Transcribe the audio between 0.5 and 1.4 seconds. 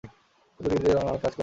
প্রতিবন্ধীদের জন্য অনেক কাজ করে গেছেন।